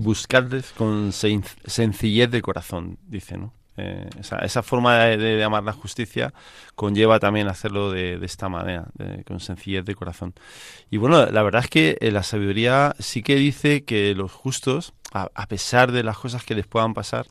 [0.78, 3.54] con sen- sencillez de corazón, dice, ¿no?
[3.84, 6.34] Eh, esa, esa forma de, de- amar la justicia
[6.76, 10.34] conlleva también hacerlo de, de esta manera, de- con sencillez de corazón.
[10.92, 14.94] Y bueno, la verdad es que eh, la sabiduría sí que dice que los justos,
[15.14, 17.26] a, a pesar de las cosas que les puedan pasar,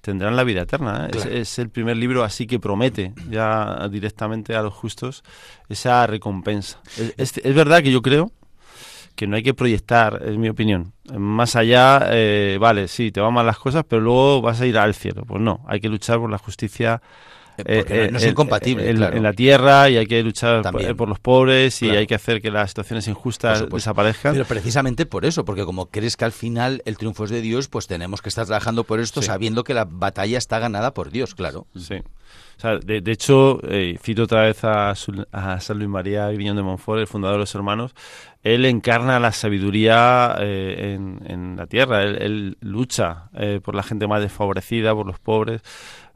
[0.00, 1.06] tendrán la vida eterna.
[1.06, 1.40] ¿eh?
[1.40, 5.22] Es- el primer libro así que promete ya directamente a los justos
[5.68, 6.78] esa recompensa.
[6.96, 8.30] Es, es- es verdad que yo creo
[9.20, 10.94] que no hay que proyectar, es mi opinión.
[11.14, 14.78] Más allá, eh, vale, sí, te van mal las cosas, pero luego vas a ir
[14.78, 15.24] al cielo.
[15.26, 17.02] Pues no, hay que luchar por la justicia.
[17.58, 19.16] Eh, porque eh, no, no es en- incompatible, en, claro.
[19.16, 22.00] en la tierra y hay que luchar por, eh, los pobres y Claro.
[22.00, 24.32] hay que hacer que las situaciones injustas desaparezcan.
[24.32, 27.68] Pero precisamente por eso, porque como crees que al final el triunfo es de Dios,
[27.68, 29.26] pues tenemos que estar trabajando por esto Sí.
[29.26, 31.66] sabiendo que la batalla está ganada por Dios, claro.
[31.76, 31.96] Sí.
[32.56, 36.56] O sea, de, de hecho, eh, cito otra vez a, a San Luis María Griñón
[36.56, 37.94] de Montfort, el fundador de los hermanos.
[38.42, 42.02] Él encarna la sabiduría eh, en, en la tierra.
[42.02, 45.62] Él, él lucha eh, por la gente más desfavorecida, por los pobres,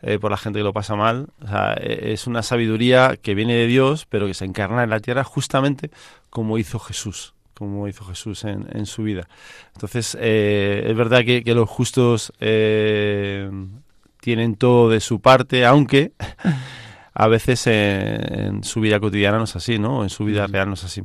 [0.03, 1.29] eh, por la gente que lo pasa mal.
[1.43, 4.91] O sea, eh, es una sabiduría que viene de Dios, pero que se encarna en
[4.91, 5.91] la tierra justamente
[6.31, 9.29] como hizo Jesús como hizo Jesús en, en su vida.
[9.75, 13.49] Entonces, eh, es verdad que, que los justos eh,
[14.21, 16.13] tienen todo de su parte, aunque
[17.15, 20.03] a veces eh, en su vida cotidiana no es así, ¿no?
[20.03, 21.03] En su vida real no es así.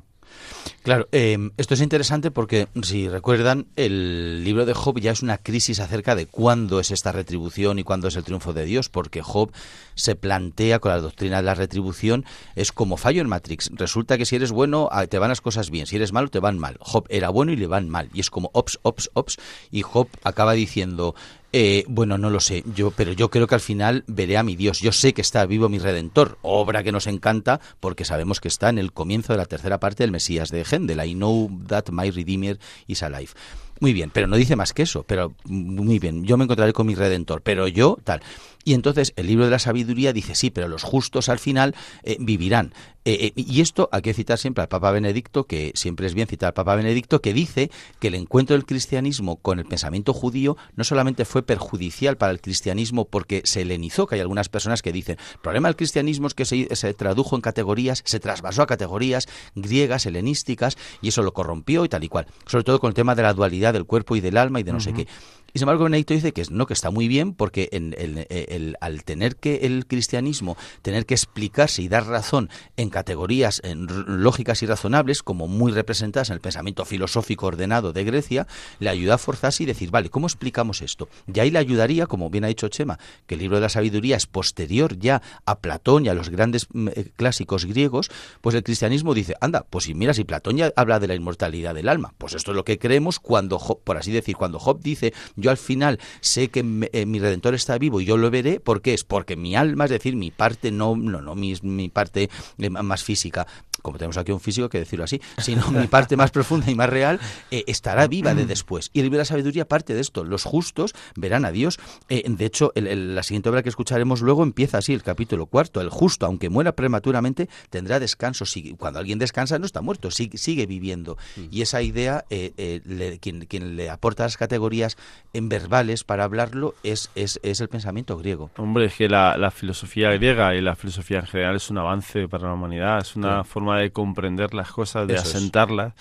[0.83, 5.37] Claro, eh, esto es interesante porque, si recuerdan, el libro de Job ya es una
[5.37, 9.21] crisis acerca de cuándo es esta retribución y cuándo es el triunfo de Dios, porque
[9.21, 9.51] Job
[9.95, 12.25] se plantea con la doctrina de la retribución,
[12.55, 13.69] es como fallo en Matrix.
[13.73, 16.39] Resulta que si eres bueno, ah, te van las cosas bien, si eres malo, te
[16.39, 16.77] van mal.
[16.79, 19.37] Job era bueno y le van mal, y es como ops, ops, ops,
[19.71, 21.13] y Job acaba diciendo,
[21.51, 24.55] eh, bueno, no lo sé, yo, pero yo creo que al final veré a mi
[24.55, 24.79] Dios.
[24.79, 28.69] Yo sé que está vivo mi Redentor, obra que nos encanta porque sabemos que está
[28.69, 31.03] en el comienzo de la tercera parte del Mesías de Hendel.
[31.03, 33.31] I know that my Redeemer is alive.
[33.79, 36.85] Muy bien, pero no dice más que eso, pero muy bien, yo me encontraré con
[36.85, 38.21] mi Redentor, pero yo tal.
[38.65, 42.17] Y entonces el libro de la sabiduría dice, sí, pero los justos al final eh,
[42.19, 42.73] vivirán.
[43.05, 46.27] Eh, eh, y esto hay que citar siempre al Papa Benedicto, que siempre es bien
[46.27, 50.57] citar al Papa Benedicto, que dice que el encuentro del cristianismo con el pensamiento judío
[50.75, 54.91] no solamente fue perjudicial para el cristianismo porque se helenizó, que hay algunas personas que
[54.91, 58.67] dicen, el problema del cristianismo es que se, se tradujo en categorías, se trasvasó a
[58.67, 62.27] categorías griegas, helenísticas, y eso lo corrompió y tal y cual.
[62.45, 64.73] Sobre todo con el tema de la dualidad del cuerpo y del alma y de
[64.73, 65.07] no sé qué.
[65.53, 69.03] Y sin embargo, Benedicto dice que no, que está muy bien porque en el- al
[69.03, 73.87] tener que el cristianismo tener que explicarse y dar razón en categorías en
[74.23, 78.47] lógicas y razonables, como muy representadas en el pensamiento filosófico ordenado de Grecia,
[78.79, 81.09] le ayuda a forzarse y decir, vale, ¿cómo explicamos esto?
[81.33, 84.17] Y ahí le ayudaría, como bien ha dicho Chema, que el libro de la sabiduría
[84.17, 88.09] es posterior ya a Platón y a los grandes mm, eh, clásicos griegos,
[88.41, 91.73] pues el cristianismo dice, anda, pues si mira, si Platón ya habla de la inmortalidad
[91.75, 95.13] del alma, pues esto es lo que creemos cuando por así decir, cuando Job dice,
[95.39, 96.59] yo al final sé que
[96.93, 99.03] eh, mi redentor está vivo y yo lo veré, ¿por qué es?
[99.03, 103.03] Porque mi alma, es decir, mi parte no, no, no mi, mi parte eh, más
[103.03, 103.47] física,
[103.81, 106.89] como tenemos aquí un físico, que decirlo así, sino mi parte más profunda y más
[106.89, 107.19] real,
[107.51, 108.89] eh, estará viva de después.
[108.93, 110.23] Y el libro de la sabiduría parte de esto.
[110.23, 111.79] Los justos verán a Dios.
[112.09, 115.45] Eh, de hecho, el- el- la siguiente obra que escucharemos luego empieza así, el capítulo
[115.45, 115.81] cuarto.
[115.81, 118.45] El justo, aunque muera prematuramente, tendrá descanso.
[118.45, 121.17] Sigue- Cuando alguien descansa, no está muerto, sigue, sigue viviendo.
[121.51, 124.97] Y esa idea, eh, eh, le- quien, quien le aporta las categorías
[125.33, 128.49] en verbales para hablarlo es, es, es el pensamiento griego.
[128.57, 132.27] Hombre, es que la, la filosofía griega y la filosofía en general es un avance
[132.27, 133.43] para la humanidad, es una Claro.
[133.43, 135.93] forma forma de comprender las cosas, de asentarlas,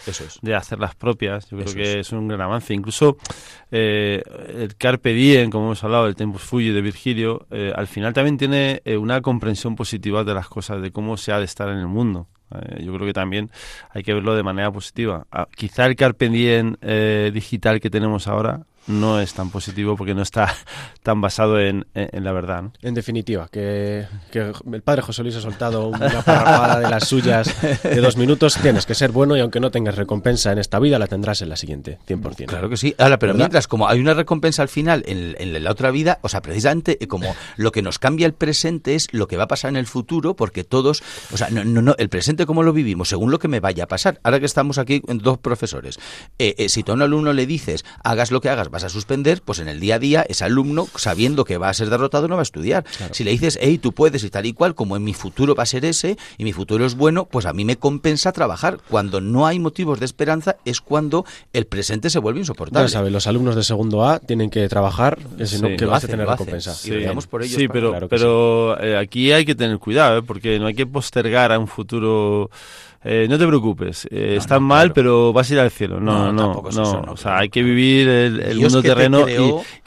[0.43, 1.49] de hacerlas propias.
[1.51, 2.13] Yo creo que es.
[2.13, 2.75] un gran avance.
[2.75, 3.19] Incluso
[3.71, 4.23] eh,
[4.57, 8.39] el Carpe Diem, como hemos hablado, el Tempus Fugit de Virgilio, eh, al final también
[8.39, 11.79] tiene eh, una comprensión positiva de las cosas, de cómo se ha de estar en
[11.79, 12.27] el mundo.
[12.81, 13.51] yo creo que también
[13.91, 15.27] hay que verlo de manera positiva.
[15.31, 16.77] Ah, quizá el Carpe Diem
[17.33, 20.55] digital que tenemos ahora no es tan positivo porque no está
[21.03, 22.65] tan basado en, la verdad.
[22.83, 28.01] En definitiva, que, el padre José Luis ha soltado una parrafada de las suyas de
[28.01, 28.57] dos minutos.
[28.61, 31.49] Tienes que ser bueno y aunque no tengas recompensa en esta vida, la tendrás en
[31.49, 32.47] la siguiente, 100%.
[32.47, 32.95] Claro que sí.
[32.99, 36.41] Ahora, pero mientras, como hay una recompensa al final en, la otra vida, o sea,
[36.41, 39.71] precisamente eh, como lo que nos cambia el presente es lo que va a pasar
[39.71, 43.31] en el futuro, porque todos, o sea, no, no, el presente como lo vivimos, según
[43.31, 44.21] lo que me vaya a pasar.
[44.23, 45.99] Ahora que estamos aquí, dos profesores,
[46.39, 49.43] eh, eh, si tú a un alumno le dices, hagas lo que hagas, a suspender,
[49.43, 52.35] pues en el día a día ese alumno, sabiendo que va a ser derrotado, no
[52.35, 52.85] va a estudiar.
[53.13, 55.63] Si le dices, hey, tú puedes y tal y cual, como en mi futuro va
[55.63, 58.79] a ser ese y mi futuro es bueno, pues a mí me compensa trabajar.
[58.89, 62.89] Cuando no hay motivos de esperanza es cuando el presente se vuelve insoportable.
[62.89, 66.09] Ya sabes, los alumnos de segundo A tienen que trabajar, si no, que vas a
[66.09, 66.75] tener recompensa.
[66.75, 66.93] Sí,
[67.29, 70.23] por ellos sí pero, pero eh, aquí hay que tener cuidado, ¿eh?
[70.23, 72.51] porque no hay que postergar a un futuro
[73.05, 76.01] eh, no te preocupes, eh, están mal, pero vas a ir al cielo.
[76.01, 77.13] No, no, no.
[77.13, 79.27] o sea, hay que vivir el, mundo terreno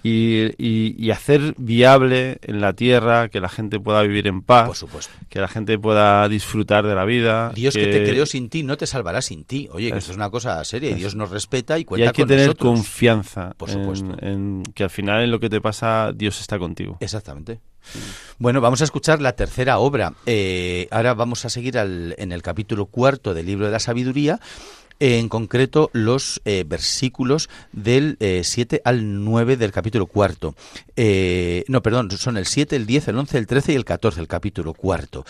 [0.01, 5.13] y, hacer viable en la tierra que la gente pueda vivir en paz, Por supuesto.
[5.27, 7.51] que la gente pueda disfrutar de la vida.
[7.53, 9.67] Dios que, te creó sin ti no te salvará sin ti.
[9.73, 12.13] Oye, que esto es una cosa seria y Dios nos respeta y cuenta Y hay
[12.13, 14.15] que tener confianza Por supuesto.
[14.21, 16.97] En, que al final en lo que te pasa Dios está contigo.
[17.01, 17.59] Exactamente.
[18.37, 20.13] Bueno, vamos a escuchar la tercera obra.
[20.25, 24.39] Eh, ahora vamos a seguir en el capítulo cuarto del libro de la sabiduría
[24.99, 30.55] en concreto los eh, versículos del 7 eh, al 9 del capítulo cuarto.
[30.95, 34.27] no, perdón, son el 7, el 10, el 11, el 13 y el 14, el
[34.27, 35.25] capítulo cuarto.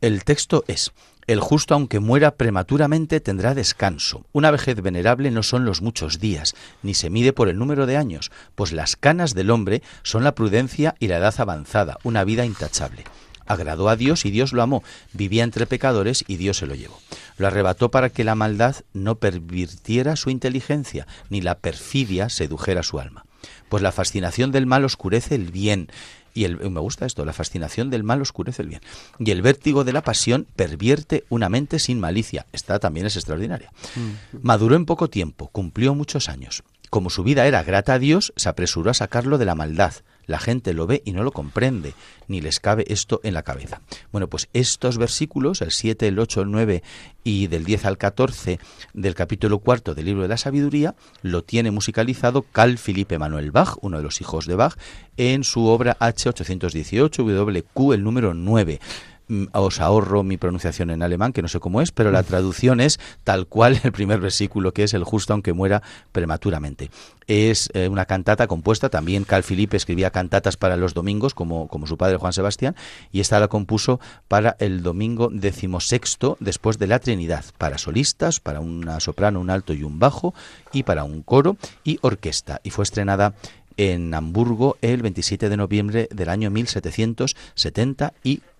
[0.00, 0.90] El texto es,
[1.26, 4.24] el justo, aunque muera prematuramente, tendrá descanso.
[4.32, 7.96] Una vejez venerable no son los muchos días, ni se mide por el número de
[7.96, 12.44] años, pues las canas del hombre son la prudencia y la edad avanzada, una vida
[12.44, 13.04] intachable.
[13.46, 14.82] Agradó a Dios y Dios lo amó.
[15.12, 16.98] Vivía entre pecadores y Dios se lo llevó.
[17.36, 23.00] Lo arrebató para que la maldad no pervirtiera su inteligencia, ni la perfidia sedujera su
[23.00, 23.24] alma.
[23.68, 25.88] Pues la fascinación del mal oscurece el bien
[26.34, 28.80] y el, me gusta esto, la fascinación del mal oscurece el bien.
[29.18, 32.46] Y el vértigo de la pasión pervierte una mente sin malicia.
[32.52, 33.72] Esta también es extraordinaria.
[33.96, 34.38] Mm.
[34.42, 36.62] Maduró en poco tiempo, cumplió muchos años.
[36.90, 39.94] Como su vida era grata a Dios, se apresuró a sacarlo de la maldad.
[40.26, 41.94] La gente lo ve y no lo comprende,
[42.28, 43.80] ni les cabe esto en la cabeza.
[44.10, 46.82] Bueno, pues estos versículos, el 7, el 8, el 9
[47.24, 48.58] y del 10 al 14
[48.94, 53.76] del capítulo cuarto del libro de la sabiduría, lo tiene musicalizado Carl Philippe Manuel Bach,
[53.80, 54.76] uno de los hijos de Bach,
[55.16, 58.80] en su obra H818, WQ, el número 9.
[59.28, 62.80] Mm, os ahorro mi pronunciación en alemán, que no sé cómo es, pero la traducción
[62.80, 66.90] es tal cual el primer versículo, que es el justo aunque muera prematuramente.
[67.28, 71.86] Es eh, una cantata compuesta, también Carl Felipe escribía cantatas para los domingos, como, como
[71.86, 72.74] su padre Juan Sebastián,
[73.12, 78.60] y esta la compuso para el domingo decimosexto después de la Trinidad, para solistas, para
[78.60, 80.34] una soprano, un alto y un bajo,
[80.72, 83.34] y para un coro y orquesta, y fue estrenada
[83.76, 88.51] en Hamburgo el 27 de noviembre del año 1774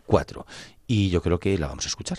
[0.87, 2.19] y yo creo que la vamos a escuchar.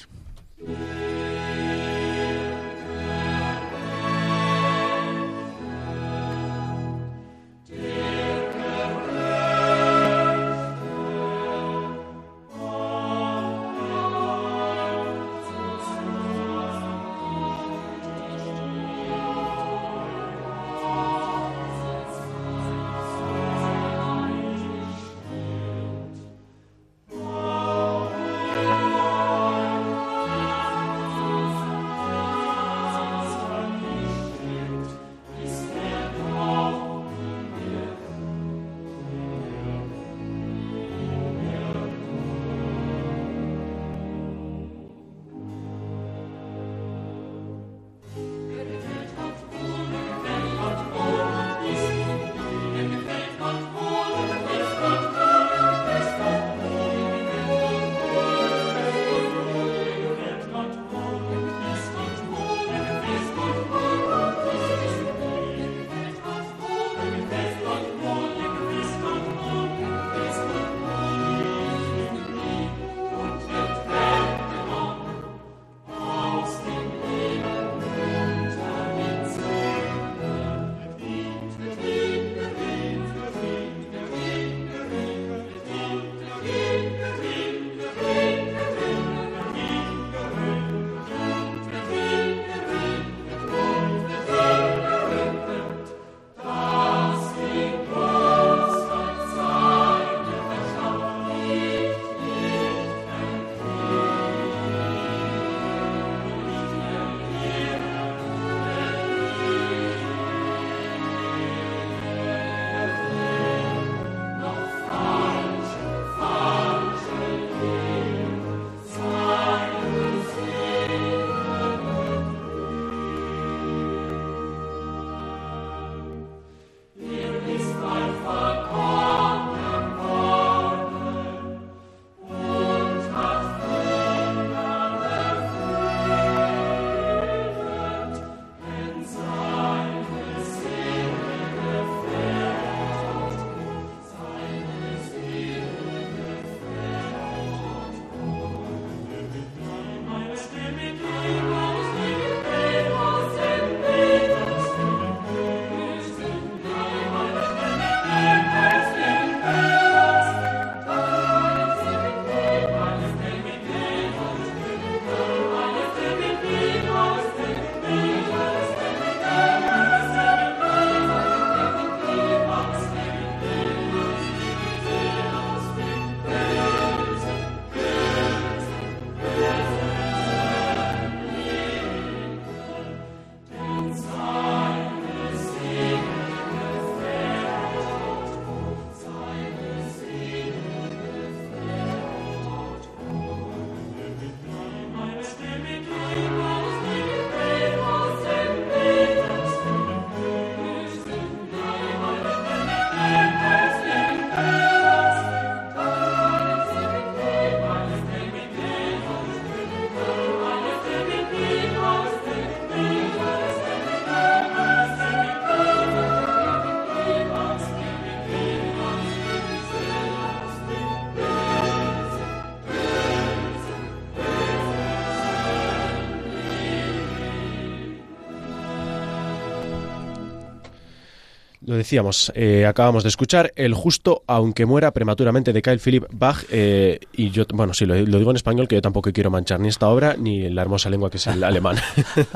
[231.73, 236.45] Lo decíamos, eh, acabamos de escuchar El justo, aunque muera prematuramente, de Kyle Philip Bach.
[236.51, 239.59] eh, y yo, bueno, sí, lo, lo digo en español, que yo tampoco quiero manchar
[239.59, 241.77] ni esta obra ni la hermosa lengua que es el alemán.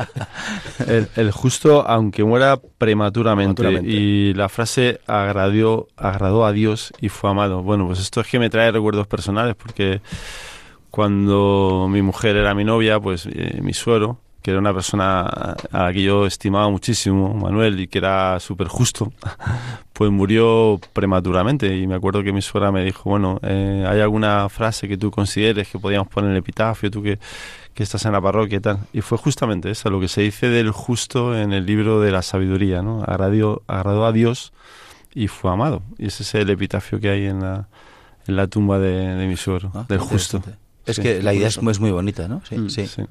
[0.88, 3.62] El, el justo, aunque muera prematuramente.
[3.62, 3.96] Prematuramente.
[3.96, 7.62] Y la frase agradó, agradó a Dios y fue amado.
[7.62, 10.02] Bueno, pues esto es que me trae recuerdos personales porque
[10.90, 15.84] cuando mi mujer era mi novia, pues eh, mi suero, que era una persona a
[15.84, 19.12] la que yo estimaba muchísimo, Manuel, y que era súper justo,
[19.92, 21.76] pues murió prematuramente.
[21.76, 25.12] Y me acuerdo que mi suegra me dijo, bueno, eh, ¿hay alguna frase que tú
[25.12, 27.20] consideres que podíamos poner en el epitafio, tú que,
[27.74, 28.80] que estás en la parroquia y tal?
[28.94, 32.22] Y fue justamente eso, lo que se dice del justo en el libro de la
[32.22, 33.04] sabiduría, ¿no?
[33.04, 34.54] Agradó, agradó a Dios
[35.14, 35.82] y fue amado.
[35.98, 37.68] Y ese es el epitafio que hay en la,
[38.28, 40.42] en la tumba de, de mi suegro, Ah, del justo.
[40.88, 42.42] Es Sí, que la idea es, es muy bonita, ¿no?
[42.50, 42.88] Sí, Mm, sí.
[42.88, 43.02] Sí.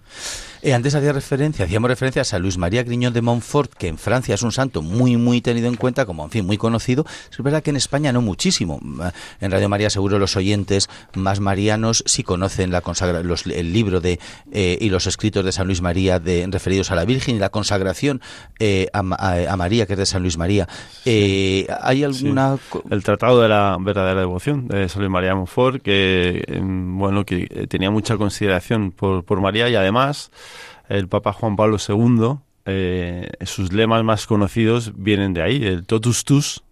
[0.63, 3.99] Eh, antes hacía referencia, hacíamos referencia a San Luis María Griñón de Montfort, que en
[3.99, 7.05] Francia es un santo muy, muy tenido en cuenta, como, en fin, muy conocido.
[7.31, 8.81] Es verdad que en España no muchísimo.
[9.05, 9.11] Eh,
[9.43, 14.01] En Radio María seguro los oyentes más marianos sí conocen la consagra los- el libro
[14.01, 14.19] de
[14.51, 17.51] eh, y los escritos de San Luis María de, referidos a la Virgen y la
[17.51, 18.21] consagración
[18.59, 20.67] eh, a, a- a María, que es de San Luis María.
[21.05, 22.59] ¿Hay alguna...?
[22.91, 27.25] El Tratado de la Verdadera Devoción de San Luis María de Montfort, que em, bueno
[27.25, 30.31] que tenía mucha consideración por, por María y además
[30.89, 36.25] el Papa Juan Pablo II, eh, sus lemas más conocidos vienen de ahí, el Totus
[36.25, 36.63] Tus,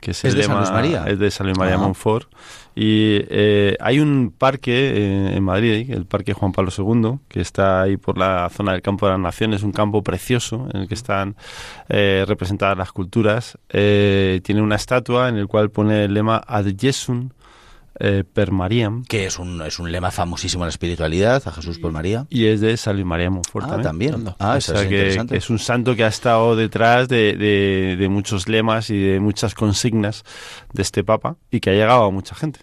[0.00, 1.04] que es, ¿Es el de San lema Luis María?
[1.08, 1.78] es de San Luis María Ah.
[1.78, 2.28] Montfort.
[2.74, 7.82] Y eh, hay un parque eh, en Madrid, el Parque Juan Pablo II, que está
[7.82, 10.94] ahí por la zona del Campo de las Naciones, un campo precioso en el que
[10.94, 11.34] están
[11.88, 13.58] eh, representadas las culturas.
[13.68, 17.30] Tiene una estatua en el cual pone el lema Ad Jesum
[18.00, 21.78] eh, per Mariam que es un, es un lema famosísimo en la espiritualidad, a Jesús
[21.78, 22.26] por María.
[22.30, 24.24] y es de San Luis María de Montfort Ah, también.
[24.38, 25.32] Ah, O eso sea es que, interesante.
[25.34, 29.20] que es un santo que ha estado detrás de, de- de muchos lemas y de
[29.20, 30.22] muchas consignas
[30.72, 32.60] de este papa y que ha llegado a mucha gente.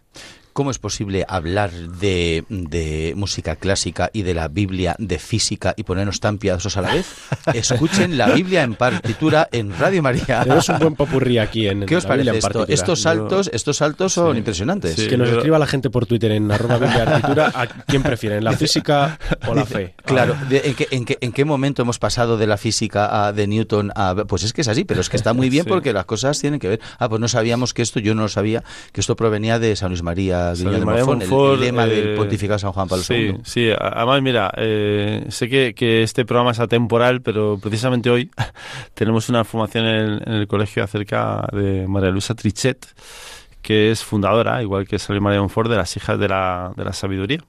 [0.55, 5.83] ¿Cómo es posible hablar de, de música clásica y de la Biblia de física y
[5.83, 7.07] ponernos tan piadosos a la vez?
[7.53, 10.43] Escuchen la Biblia en partitura en Radio María.
[10.43, 12.47] Tenemos un buen popurrí aquí en ¿Qué os la parece en esto?
[12.47, 12.73] partitura.
[12.73, 14.95] Estos saltos, estos saltos son impresionantes.
[14.95, 15.07] Sí.
[15.09, 18.53] Que nos escriba la gente por Twitter en arroba Biblia Artitura a quién prefieren, la
[18.53, 19.93] física o la fe.
[20.05, 23.33] Claro, de- ¿en, qué, en, qué, ¿en qué momento hemos pasado de la física a,
[23.33, 24.15] de Newton a...
[24.25, 25.69] Pues es que es así, pero es que está muy bien Sí.
[25.69, 26.79] porque las cosas tienen que ver.
[26.97, 29.89] Ah, pues no sabíamos que esto, yo no lo sabía, que esto provenía de San
[29.89, 32.87] Luis María Griñón Luis de María Monfort, el- el, lema del eh, pontificado San Juan
[32.87, 33.37] Pablo sí, II.
[33.43, 38.29] Sí, además, mira, eh, sé que, que este programa es atemporal, pero precisamente hoy
[38.93, 42.85] tenemos una formación en el, en el colegio acerca de María Luisa Trichet,
[43.61, 46.93] que es fundadora, igual que Luis María Monfort, de las hijas de la, de la
[46.93, 47.39] sabiduría.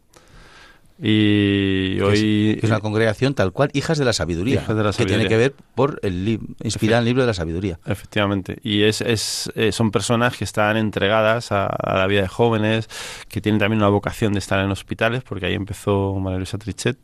[0.99, 2.59] Y es- hoy...
[2.63, 5.37] es una congregación tal cual, hijas de la sabiduría, Hijas de la que tiene que
[5.37, 7.79] ver por el li- inspirada en el libro de la sabiduría.
[7.87, 8.59] Efectivamente.
[8.63, 12.89] Y es, es, eh, son personas que están entregadas a, a la vida de jóvenes,
[13.29, 16.99] que tienen también una vocación de estar en hospitales, porque ahí empezó María Luisa Trichet.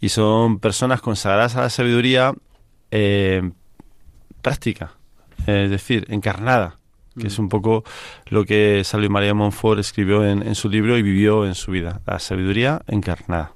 [0.00, 2.32] Y son personas consagradas a la sabiduría
[2.90, 3.50] eh,
[4.42, 4.92] práctica,
[5.46, 6.76] eh, es decir, encarnada,
[7.18, 7.84] que es un poco
[8.26, 11.70] lo que Luis María de Montfort escribió en, en su libro y vivió en su
[11.70, 13.52] vida, la sabiduría encarnada.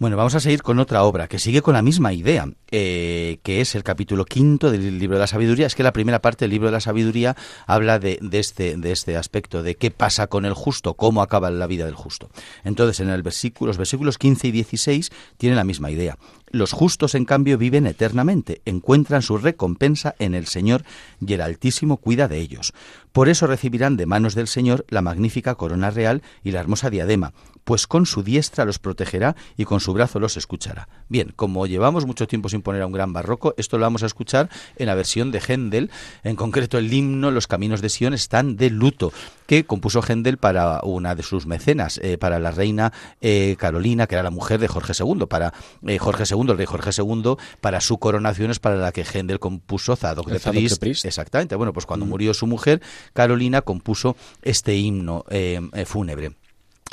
[0.00, 3.60] Bueno, vamos a seguir con otra obra que sigue con la misma idea, eh, que
[3.60, 5.66] es el capítulo quinto del libro de la sabiduría.
[5.66, 8.90] Es que la primera parte del libro de la sabiduría habla de, de este, de
[8.90, 12.28] este aspecto, de qué pasa con el justo, cómo acaba la vida del justo.
[12.64, 16.18] Entonces, en el versículo, los versículos 15 y 16 tienen la misma idea.
[16.54, 20.84] Los justos, en cambio, viven eternamente, encuentran su recompensa en el Señor
[21.20, 22.72] y el Altísimo cuida de ellos.
[23.14, 27.32] Por eso recibirán de manos del Señor la magnífica corona real y la hermosa diadema,
[27.62, 30.88] pues con su diestra los protegerá y con su brazo los escuchará.
[31.08, 34.06] Bien, como llevamos mucho tiempo sin poner a un gran barroco, esto lo vamos a
[34.06, 35.92] escuchar en la versión de Händel,
[36.24, 39.12] en concreto el himno Los caminos de Sion están de luto,
[39.46, 44.16] que compuso Händel para una de sus mecenas, eh, para la reina eh, Carolina, que
[44.16, 45.54] era la mujer de Jorge II, para
[45.86, 49.38] eh, Jorge II, el rey Jorge II, para su coronación es para la que Händel
[49.38, 51.04] compuso Zadok de Priest.
[51.04, 52.82] Exactamente, bueno, pues cuando murió su mujer,
[53.12, 56.32] Carolina compuso este himno eh, eh, fúnebre.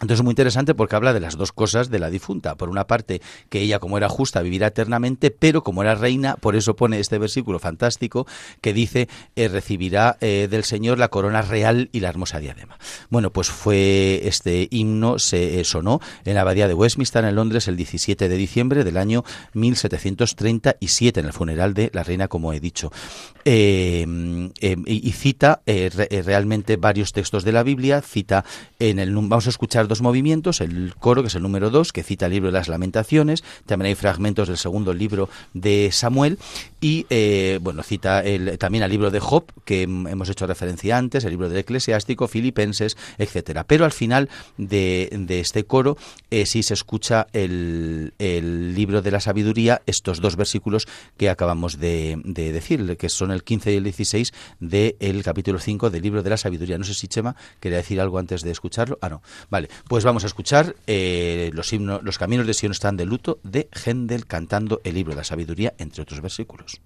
[0.02, 2.56] Entonces es muy interesante porque habla de las dos cosas de la difunta.
[2.56, 6.56] Por una parte, que ella como era justa vivirá eternamente, pero como era reina, por
[6.56, 8.26] eso pone este versículo fantástico
[8.62, 12.80] que dice, eh, recibirá eh, del Señor la corona real y la hermosa diadema.
[13.10, 17.68] Bueno, pues fue este himno, se eh, sonó en la abadía de Westminster en Londres
[17.68, 19.24] el 17 de diciembre del año
[19.54, 22.92] 1737, en el funeral de la reina, como he dicho.
[23.46, 24.06] Eh,
[24.62, 28.46] eh, y, cita re- realmente varios textos de la Biblia, cita
[28.80, 32.02] en el vamos a escuchar dos movimientos, el coro que es el número dos, que
[32.02, 36.40] cita el libro de las lamentaciones, también hay fragmentos del segundo libro de Samuel
[36.80, 41.26] y eh, bueno cita el, también al libro de Job que hemos hecho referencia antes,
[41.26, 43.66] el libro del Eclesiástico, Filipenses, etcétera.
[43.66, 45.98] Pero al final de, este coro
[46.30, 50.88] eh, sí se escucha el, el, libro de la sabiduría, estos dos versículos
[51.18, 56.02] que acabamos de, decir, que son el 15 y el 16 del capítulo 5 del
[56.02, 56.78] libro de la sabiduría.
[56.78, 58.98] No sé si Chema quería decir algo antes de escucharlo.
[59.02, 59.22] Ah, no.
[59.50, 63.40] Vale, pues vamos a escuchar eh, los, himnos, los caminos de Sion están de luto
[63.44, 66.82] de Händel cantando el libro de la sabiduría, entre otros versículos.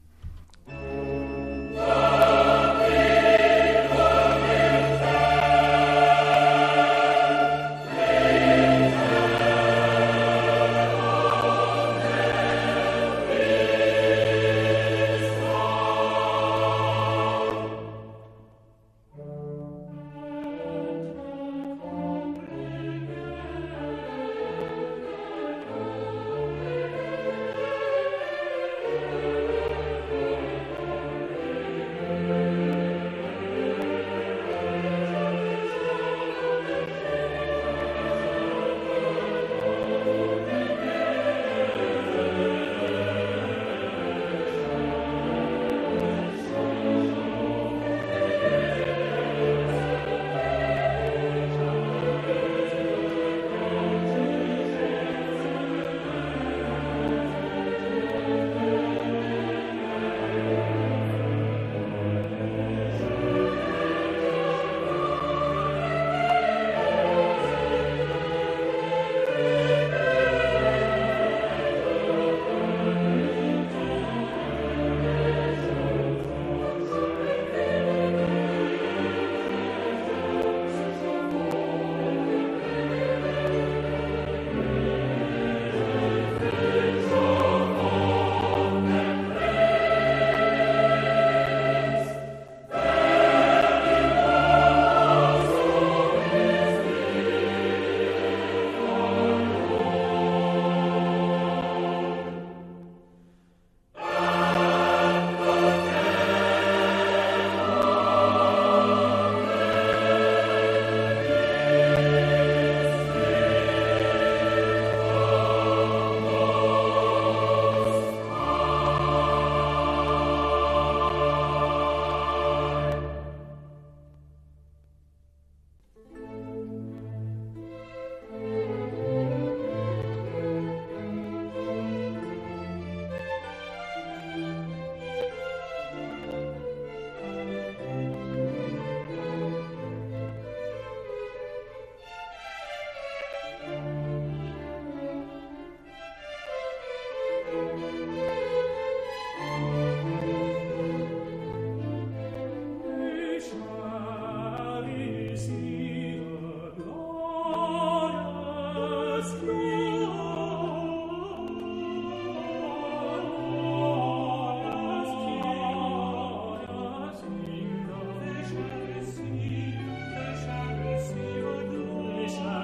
[172.26, 172.55] Krishna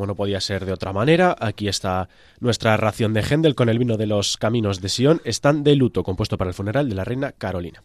[0.00, 3.78] como no podía ser de otra manera, aquí está nuestra ración de Händel con el
[3.78, 7.04] vino de los caminos de Sion, están de luto, compuesto para el funeral de la
[7.04, 7.82] reina Carolina.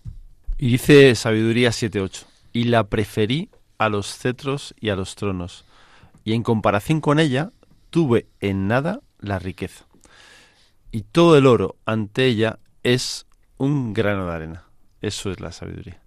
[0.57, 5.66] Y dice Sabiduría 7.8, y la preferí a los cetros y a los tronos,
[6.24, 7.49] y en comparación con ella
[7.89, 9.86] tuve en nada la riqueza.
[10.93, 14.63] Y todo el oro ante ella es un grano de arena.
[15.01, 15.99] Eso es la sabiduría.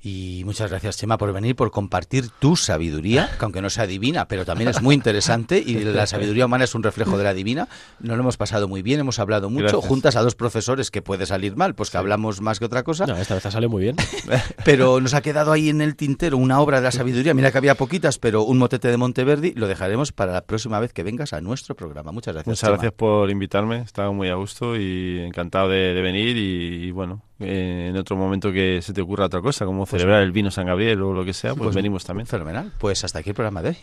[0.00, 4.28] Y muchas gracias, Chema, por venir, por compartir tu sabiduría, que aunque no sea divina,
[4.28, 7.68] pero también es muy interesante y la sabiduría humana es un reflejo de la divina.
[7.98, 9.86] Nos lo hemos pasado muy bien, hemos hablado mucho, Gracias.
[9.86, 13.06] juntas a dos profesores que puede salir mal, pues que hablamos más que otra cosa.
[13.06, 13.96] No, esta vez ha salido muy bien.
[14.64, 17.34] Pero nos ha quedado ahí en el tintero una obra de la sabiduría.
[17.34, 20.92] Mira que había poquitas, pero un motete de Monteverdi lo dejaremos para la próxima vez
[20.92, 22.12] que vengas a nuestro programa.
[22.12, 22.46] Muchas gracias.
[22.48, 22.72] Muchas Chema.
[22.72, 27.22] gracias por invitarme, estaba muy a gusto y encantado de, de venir y, y bueno,
[27.40, 31.02] en otro momento que se te ocurra otra cosa, como celebrar el vino San Gabriel
[31.02, 32.26] o lo que sea, pues, Pues venimos también.
[32.26, 32.72] Fenomenal.
[32.78, 33.76] Pues hasta aquí el programa de hoy.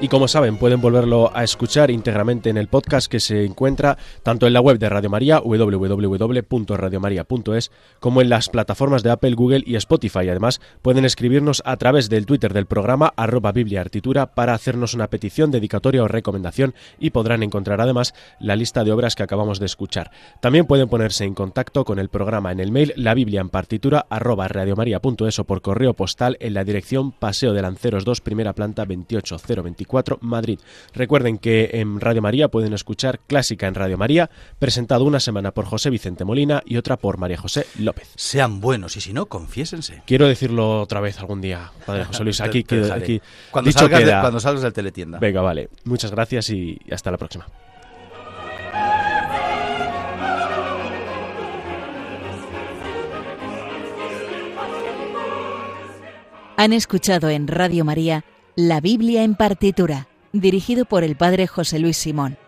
[0.00, 4.46] Y como saben, pueden volverlo a escuchar íntegramente en el podcast que se encuentra tanto
[4.46, 9.74] en la web de Radio María, www.radiomaria.es, como en las plataformas de Apple, Google y
[9.74, 10.28] Spotify.
[10.28, 15.50] Además, pueden escribirnos a través del Twitter del programa, arroba bibliaartitura, para hacernos una petición,
[15.50, 20.12] dedicatoria o recomendación y podrán encontrar además la lista de obras que acabamos de escuchar.
[20.40, 24.06] También pueden ponerse en contacto con el programa en el mail la biblia en partitura
[24.08, 28.84] arroba radiomaria.es o por correo postal en la dirección Paseo de Lanceros 2, primera planta
[28.84, 29.87] 28024
[30.20, 30.58] Madrid.
[30.94, 35.64] Recuerden que en Radio María pueden escuchar Clásica en Radio María, presentado una semana por
[35.64, 38.12] José Vicente Molina y otra por María José López.
[38.16, 40.02] Sean buenos y si no, confiésense.
[40.06, 42.40] Quiero decirlo otra vez algún día, Padre José Luis.
[42.48, 43.20] Aquí, Te- aquí
[43.50, 44.20] cuando, dicho salgas de- queda.
[44.20, 45.18] cuando salgas del teletienda.
[45.18, 45.68] Venga, vale.
[45.84, 47.46] Muchas gracias y hasta la próxima.
[56.56, 58.24] Han escuchado en Radio María
[58.60, 62.38] La Biblia en partitura, dirigido por el padre José Luis Simón.